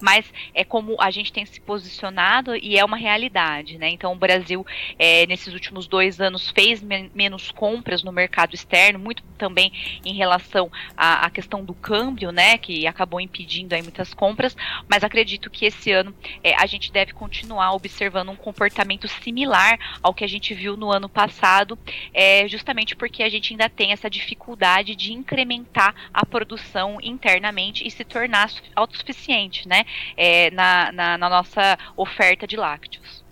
mas 0.00 0.30
é 0.54 0.64
como 0.64 0.96
a 1.00 1.10
gente 1.10 1.32
tem 1.32 1.46
se 1.46 1.60
posicionado 1.60 2.56
e 2.56 2.78
é 2.78 2.84
uma 2.84 2.96
realidade, 2.96 3.78
né? 3.78 3.88
Então 3.88 4.12
o 4.12 4.16
Brasil 4.16 4.66
é, 4.98 5.26
nesses 5.26 5.52
últimos 5.52 5.86
dois 5.86 6.20
anos 6.20 6.50
fez 6.50 6.82
men 6.82 7.10
menos 7.14 7.50
compras 7.50 8.02
no 8.02 8.12
mercado 8.12 8.54
externo, 8.54 8.98
muito 8.98 9.22
também 9.38 9.72
em 10.04 10.14
relação 10.14 10.70
à, 10.96 11.26
à, 11.26 11.30
questão 11.30 11.64
do 11.64 11.74
câmbio, 11.74 12.30
né? 12.32 12.58
Que 12.58 12.86
acabou 12.86 13.20
impedindo 13.20 13.74
aí 13.74 13.82
muitas 13.82 14.12
compras, 14.12 14.56
mas 14.88 15.04
acredito 15.04 15.50
que 15.50 15.66
esse 15.66 15.92
ano 15.92 16.14
é, 16.42 16.54
a 16.54 16.66
gente 16.66 16.90
deve 16.90 17.12
continuar 17.12 17.72
observando 17.72 18.30
um 18.30 18.36
comportamento 18.36 19.06
similar 19.08 19.78
ao 20.02 20.14
que 20.14 20.24
a 20.24 20.28
gente 20.28 20.54
viu 20.54 20.76
no 20.76 20.90
ano 20.90 21.08
passado, 21.08 21.78
é, 22.12 22.46
justamente 22.48 22.63
porque 22.96 23.22
a 23.22 23.28
gente 23.28 23.52
ainda 23.52 23.68
tem 23.68 23.92
essa 23.92 24.08
dificuldade 24.08 24.94
de 24.94 25.12
incrementar 25.12 25.94
a 26.12 26.24
produção 26.24 26.98
internamente 27.02 27.86
e 27.86 27.90
se 27.90 28.04
tornar 28.04 28.50
autossuficiente 28.74 29.68
né, 29.68 29.84
é, 30.16 30.50
na, 30.50 30.92
na, 30.92 31.18
na 31.18 31.28
nossa 31.28 31.78
oferta 31.96 32.46
de 32.46 32.56
lácteos. 32.56 33.24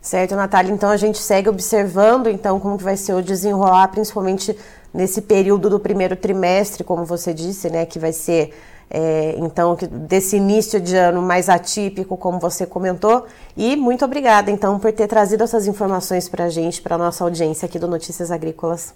Certo, 0.00 0.34
Natália. 0.36 0.72
Então 0.72 0.90
a 0.90 0.96
gente 0.96 1.18
segue 1.18 1.48
observando 1.48 2.28
então 2.28 2.58
como 2.60 2.78
que 2.78 2.84
vai 2.84 2.96
ser 2.96 3.12
o 3.12 3.22
desenrolar, 3.22 3.88
principalmente 3.88 4.56
nesse 4.92 5.22
período 5.22 5.68
do 5.70 5.78
primeiro 5.78 6.16
trimestre, 6.16 6.82
como 6.84 7.04
você 7.04 7.32
disse, 7.34 7.70
né, 7.70 7.86
que 7.86 7.98
vai 7.98 8.12
ser 8.12 8.54
é, 8.90 9.34
então 9.36 9.76
desse 9.90 10.36
início 10.36 10.80
de 10.80 10.96
ano 10.96 11.20
mais 11.20 11.48
atípico, 11.48 12.16
como 12.16 12.38
você 12.38 12.66
comentou. 12.66 13.26
E 13.56 13.76
muito 13.76 14.04
obrigada, 14.04 14.50
então, 14.50 14.78
por 14.78 14.92
ter 14.92 15.06
trazido 15.06 15.44
essas 15.44 15.66
informações 15.66 16.28
para 16.28 16.44
a 16.44 16.48
gente, 16.48 16.80
para 16.80 16.94
a 16.94 16.98
nossa 16.98 17.24
audiência 17.24 17.66
aqui 17.66 17.78
do 17.78 17.86
Notícias 17.86 18.30
Agrícolas. 18.30 18.94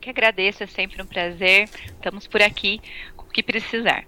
Que 0.00 0.10
agradeço, 0.10 0.62
é 0.62 0.66
sempre 0.66 1.02
um 1.02 1.06
prazer. 1.06 1.68
Estamos 1.86 2.26
por 2.26 2.42
aqui 2.42 2.80
com 3.16 3.24
o 3.24 3.30
que 3.30 3.42
precisar. 3.42 4.04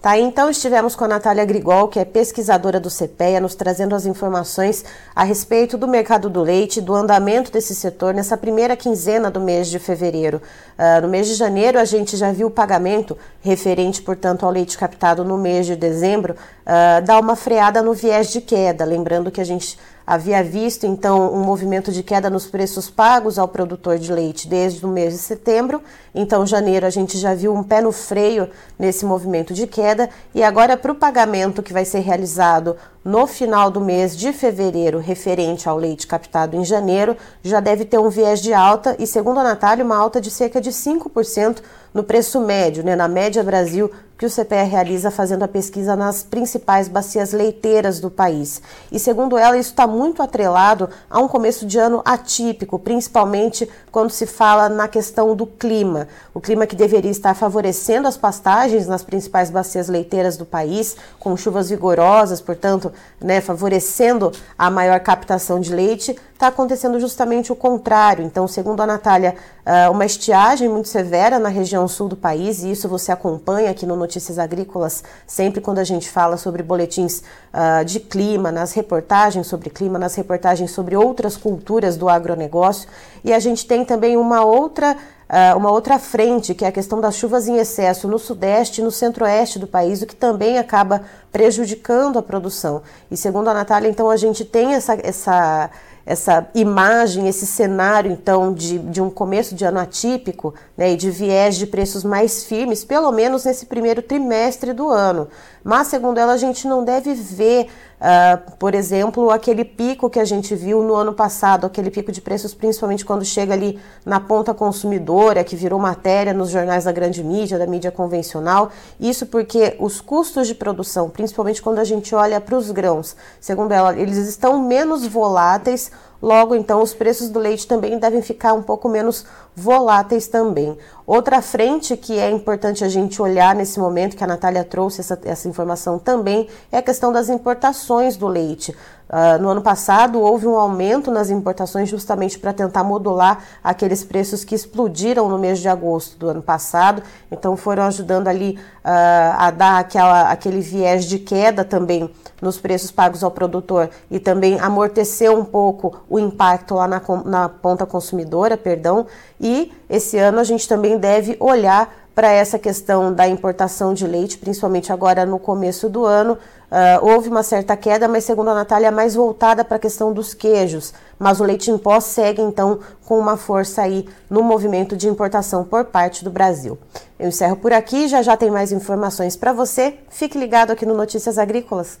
Tá, 0.00 0.16
então 0.16 0.48
estivemos 0.48 0.94
com 0.94 1.02
a 1.04 1.08
Natália 1.08 1.44
Grigol, 1.44 1.88
que 1.88 1.98
é 1.98 2.04
pesquisadora 2.04 2.78
do 2.78 2.88
CPEA, 2.88 3.40
nos 3.40 3.56
trazendo 3.56 3.96
as 3.96 4.06
informações 4.06 4.84
a 5.12 5.24
respeito 5.24 5.76
do 5.76 5.88
mercado 5.88 6.30
do 6.30 6.40
leite, 6.40 6.80
do 6.80 6.94
andamento 6.94 7.50
desse 7.50 7.74
setor 7.74 8.14
nessa 8.14 8.36
primeira 8.36 8.76
quinzena 8.76 9.28
do 9.28 9.40
mês 9.40 9.66
de 9.66 9.80
fevereiro. 9.80 10.40
Uh, 10.78 11.02
no 11.02 11.08
mês 11.08 11.26
de 11.26 11.34
janeiro, 11.34 11.80
a 11.80 11.84
gente 11.84 12.16
já 12.16 12.30
viu 12.30 12.46
o 12.46 12.50
pagamento 12.50 13.18
referente, 13.40 14.00
portanto, 14.00 14.46
ao 14.46 14.52
leite 14.52 14.78
captado 14.78 15.24
no 15.24 15.36
mês 15.36 15.66
de 15.66 15.74
dezembro, 15.74 16.34
uh, 16.34 17.04
dar 17.04 17.18
uma 17.18 17.34
freada 17.34 17.82
no 17.82 17.92
viés 17.92 18.30
de 18.30 18.40
queda. 18.40 18.84
Lembrando 18.84 19.32
que 19.32 19.40
a 19.40 19.44
gente 19.44 19.76
havia 20.08 20.42
visto 20.42 20.86
então 20.86 21.34
um 21.34 21.44
movimento 21.44 21.92
de 21.92 22.02
queda 22.02 22.30
nos 22.30 22.46
preços 22.46 22.88
pagos 22.88 23.38
ao 23.38 23.46
produtor 23.46 23.98
de 23.98 24.10
leite 24.10 24.48
desde 24.48 24.86
o 24.86 24.88
mês 24.88 25.12
de 25.12 25.18
setembro. 25.18 25.82
Então, 26.14 26.46
janeiro 26.46 26.86
a 26.86 26.90
gente 26.90 27.18
já 27.18 27.34
viu 27.34 27.52
um 27.52 27.62
pé 27.62 27.82
no 27.82 27.92
freio 27.92 28.48
nesse 28.78 29.04
movimento 29.04 29.52
de 29.52 29.66
queda 29.66 30.08
e 30.34 30.42
agora 30.42 30.78
para 30.78 30.92
o 30.92 30.94
pagamento 30.94 31.62
que 31.62 31.74
vai 31.74 31.84
ser 31.84 31.98
realizado 31.98 32.74
no 33.04 33.26
final 33.26 33.70
do 33.70 33.80
mês 33.80 34.16
de 34.16 34.32
fevereiro, 34.32 34.98
referente 34.98 35.68
ao 35.68 35.76
leite 35.76 36.06
captado 36.06 36.56
em 36.56 36.64
janeiro, 36.64 37.16
já 37.42 37.60
deve 37.60 37.84
ter 37.84 37.98
um 37.98 38.08
viés 38.08 38.40
de 38.40 38.52
alta 38.52 38.96
e, 38.98 39.06
segundo 39.06 39.40
a 39.40 39.44
Natália, 39.44 39.84
uma 39.84 39.96
alta 39.96 40.20
de 40.20 40.30
cerca 40.30 40.60
de 40.60 40.70
5% 40.70 41.62
no 41.94 42.04
preço 42.04 42.40
médio, 42.40 42.84
né, 42.84 42.94
na 42.94 43.08
média 43.08 43.42
Brasil, 43.42 43.90
que 44.18 44.26
o 44.26 44.30
CPE 44.30 44.64
realiza 44.64 45.12
fazendo 45.12 45.44
a 45.44 45.48
pesquisa 45.48 45.94
nas 45.94 46.24
principais 46.24 46.88
bacias 46.88 47.32
leiteiras 47.32 48.00
do 48.00 48.10
país. 48.10 48.60
E 48.90 48.98
segundo 48.98 49.38
ela, 49.38 49.56
isso 49.56 49.70
está 49.70 49.86
muito 49.86 50.20
atrelado 50.20 50.90
a 51.08 51.20
um 51.20 51.28
começo 51.28 51.64
de 51.64 51.78
ano 51.78 52.02
atípico, 52.04 52.80
principalmente 52.80 53.68
quando 53.92 54.10
se 54.10 54.26
fala 54.26 54.68
na 54.68 54.88
questão 54.88 55.36
do 55.36 55.46
clima. 55.46 56.08
O 56.34 56.40
clima 56.40 56.66
que 56.66 56.74
deveria 56.74 57.12
estar 57.12 57.32
favorecendo 57.34 58.08
as 58.08 58.16
pastagens 58.16 58.88
nas 58.88 59.04
principais 59.04 59.50
bacias 59.50 59.88
leiteiras 59.88 60.36
do 60.36 60.44
país, 60.44 60.96
com 61.20 61.36
chuvas 61.36 61.70
vigorosas, 61.70 62.40
portanto, 62.40 62.87
né, 63.20 63.40
favorecendo 63.40 64.32
a 64.58 64.70
maior 64.70 65.00
captação 65.00 65.60
de 65.60 65.74
leite, 65.74 66.16
está 66.38 66.46
acontecendo 66.46 67.00
justamente 67.00 67.50
o 67.50 67.56
contrário. 67.56 68.24
Então, 68.24 68.46
segundo 68.46 68.80
a 68.80 68.86
Natália, 68.86 69.34
ah, 69.66 69.90
uma 69.90 70.06
estiagem 70.06 70.68
muito 70.68 70.86
severa 70.86 71.36
na 71.36 71.48
região 71.48 71.86
sul 71.88 72.08
do 72.08 72.16
país, 72.16 72.62
e 72.62 72.70
isso 72.70 72.88
você 72.88 73.10
acompanha 73.10 73.72
aqui 73.72 73.84
no 73.84 73.96
Notícias 73.96 74.38
Agrícolas, 74.38 75.02
sempre 75.26 75.60
quando 75.60 75.80
a 75.80 75.84
gente 75.84 76.08
fala 76.08 76.36
sobre 76.36 76.62
boletins 76.62 77.22
uh, 77.52 77.84
de 77.84 77.98
clima, 77.98 78.52
nas 78.52 78.72
reportagens 78.72 79.48
sobre 79.48 79.68
clima, 79.68 79.98
nas 79.98 80.14
reportagens 80.14 80.70
sobre 80.70 80.96
outras 80.96 81.36
culturas 81.36 81.96
do 81.96 82.08
agronegócio. 82.08 82.88
E 83.24 83.32
a 83.32 83.40
gente 83.40 83.66
tem 83.66 83.84
também 83.84 84.16
uma 84.16 84.44
outra 84.44 84.96
Uh, 85.28 85.54
uma 85.58 85.70
outra 85.70 85.98
frente, 85.98 86.54
que 86.54 86.64
é 86.64 86.68
a 86.68 86.72
questão 86.72 87.02
das 87.02 87.14
chuvas 87.14 87.46
em 87.46 87.58
excesso 87.58 88.08
no 88.08 88.18
sudeste 88.18 88.80
e 88.80 88.84
no 88.84 88.90
centro-oeste 88.90 89.58
do 89.58 89.66
país, 89.66 90.00
o 90.00 90.06
que 90.06 90.16
também 90.16 90.56
acaba 90.56 91.02
prejudicando 91.30 92.18
a 92.18 92.22
produção. 92.22 92.80
E 93.10 93.16
segundo 93.16 93.48
a 93.48 93.52
Natália, 93.52 93.90
então 93.90 94.08
a 94.08 94.16
gente 94.16 94.42
tem 94.42 94.72
essa, 94.72 94.96
essa, 95.02 95.68
essa 96.08 96.48
imagem, 96.54 97.28
esse 97.28 97.46
cenário, 97.46 98.10
então, 98.10 98.50
de, 98.54 98.78
de 98.78 98.98
um 98.98 99.10
começo 99.10 99.54
de 99.54 99.62
ano 99.66 99.78
atípico 99.78 100.54
né, 100.74 100.92
e 100.92 100.96
de 100.96 101.10
viés 101.10 101.56
de 101.56 101.66
preços 101.66 102.02
mais 102.02 102.44
firmes, 102.44 102.82
pelo 102.82 103.12
menos 103.12 103.44
nesse 103.44 103.66
primeiro 103.66 104.00
trimestre 104.00 104.72
do 104.72 104.88
ano. 104.88 105.28
Mas, 105.62 105.88
segundo 105.88 106.16
ela, 106.16 106.32
a 106.32 106.38
gente 106.38 106.66
não 106.66 106.82
deve 106.82 107.12
ver, 107.12 107.68
uh, 108.00 108.56
por 108.58 108.74
exemplo, 108.74 109.30
aquele 109.30 109.64
pico 109.64 110.08
que 110.08 110.18
a 110.18 110.24
gente 110.24 110.54
viu 110.54 110.82
no 110.82 110.94
ano 110.94 111.12
passado, 111.12 111.66
aquele 111.66 111.90
pico 111.90 112.10
de 112.10 112.20
preços, 112.20 112.54
principalmente 112.54 113.04
quando 113.04 113.24
chega 113.24 113.52
ali 113.52 113.78
na 114.04 114.20
ponta 114.20 114.54
consumidora, 114.54 115.44
que 115.44 115.56
virou 115.56 115.78
matéria 115.78 116.32
nos 116.32 116.50
jornais 116.50 116.84
da 116.84 116.92
grande 116.92 117.22
mídia, 117.22 117.58
da 117.58 117.66
mídia 117.66 117.90
convencional. 117.90 118.70
Isso 118.98 119.26
porque 119.26 119.76
os 119.78 120.00
custos 120.00 120.46
de 120.46 120.54
produção, 120.54 121.10
principalmente 121.10 121.62
quando 121.62 121.78
a 121.78 121.84
gente 121.84 122.14
olha 122.14 122.40
para 122.40 122.56
os 122.56 122.70
grãos, 122.70 123.16
segundo 123.40 123.72
ela, 123.72 123.96
eles 123.96 124.16
estão 124.16 124.60
menos 124.62 125.06
voláteis 125.06 125.90
Logo, 126.20 126.54
então, 126.54 126.82
os 126.82 126.92
preços 126.92 127.30
do 127.30 127.38
leite 127.38 127.66
também 127.66 127.96
devem 127.98 128.20
ficar 128.20 128.52
um 128.52 128.62
pouco 128.62 128.88
menos 128.88 129.24
voláteis 129.54 130.26
também. 130.26 130.76
Outra 131.06 131.40
frente 131.40 131.96
que 131.96 132.18
é 132.18 132.28
importante 132.30 132.84
a 132.84 132.88
gente 132.88 133.22
olhar 133.22 133.54
nesse 133.54 133.78
momento, 133.78 134.16
que 134.16 134.24
a 134.24 134.26
Natália 134.26 134.64
trouxe 134.64 135.00
essa, 135.00 135.18
essa 135.24 135.48
informação 135.48 135.98
também, 135.98 136.48
é 136.72 136.78
a 136.78 136.82
questão 136.82 137.12
das 137.12 137.28
importações 137.28 138.16
do 138.16 138.26
leite. 138.26 138.76
Uh, 139.08 139.40
no 139.40 139.48
ano 139.48 139.62
passado, 139.62 140.20
houve 140.20 140.46
um 140.46 140.58
aumento 140.58 141.10
nas 141.10 141.30
importações 141.30 141.88
justamente 141.88 142.38
para 142.38 142.52
tentar 142.52 142.84
modular 142.84 143.42
aqueles 143.64 144.04
preços 144.04 144.44
que 144.44 144.54
explodiram 144.54 145.28
no 145.30 145.38
mês 145.38 145.60
de 145.60 145.68
agosto 145.68 146.18
do 146.18 146.28
ano 146.28 146.42
passado. 146.42 147.02
Então, 147.30 147.56
foram 147.56 147.84
ajudando 147.84 148.28
ali 148.28 148.58
uh, 148.84 149.34
a 149.38 149.50
dar 149.50 149.78
aquela, 149.78 150.30
aquele 150.30 150.60
viés 150.60 151.06
de 151.06 151.18
queda 151.18 151.64
também 151.64 152.10
nos 152.40 152.58
preços 152.58 152.90
pagos 152.90 153.24
ao 153.24 153.30
produtor 153.30 153.90
e 154.10 154.20
também 154.20 154.60
amortecer 154.60 155.32
um 155.32 155.44
pouco 155.44 156.00
o 156.08 156.18
impacto 156.18 156.74
lá 156.74 156.86
na, 156.86 157.02
na 157.24 157.48
ponta 157.48 157.86
consumidora, 157.86 158.56
perdão. 158.56 159.06
E 159.40 159.72
esse 159.88 160.18
ano 160.18 160.38
a 160.38 160.44
gente 160.44 160.68
também 160.68 160.98
deve 160.98 161.36
olhar 161.40 162.07
para 162.18 162.32
essa 162.32 162.58
questão 162.58 163.12
da 163.14 163.28
importação 163.28 163.94
de 163.94 164.04
leite, 164.04 164.38
principalmente 164.38 164.92
agora 164.92 165.24
no 165.24 165.38
começo 165.38 165.88
do 165.88 166.04
ano. 166.04 166.32
Uh, 166.32 167.12
houve 167.12 167.28
uma 167.28 167.44
certa 167.44 167.76
queda, 167.76 168.08
mas 168.08 168.24
segundo 168.24 168.50
a 168.50 168.54
Natália, 168.56 168.90
mais 168.90 169.14
voltada 169.14 169.64
para 169.64 169.76
a 169.76 169.78
questão 169.78 170.12
dos 170.12 170.34
queijos. 170.34 170.92
Mas 171.16 171.38
o 171.38 171.44
leite 171.44 171.70
em 171.70 171.78
pó 171.78 172.00
segue, 172.00 172.42
então, 172.42 172.80
com 173.06 173.20
uma 173.20 173.36
força 173.36 173.82
aí 173.82 174.04
no 174.28 174.42
movimento 174.42 174.96
de 174.96 175.06
importação 175.06 175.62
por 175.62 175.84
parte 175.84 176.24
do 176.24 176.30
Brasil. 176.30 176.76
Eu 177.20 177.28
encerro 177.28 177.54
por 177.54 177.72
aqui, 177.72 178.08
já 178.08 178.20
já 178.20 178.36
tem 178.36 178.50
mais 178.50 178.72
informações 178.72 179.36
para 179.36 179.52
você. 179.52 179.94
Fique 180.08 180.36
ligado 180.36 180.72
aqui 180.72 180.84
no 180.84 180.94
Notícias 180.94 181.38
Agrícolas. 181.38 182.00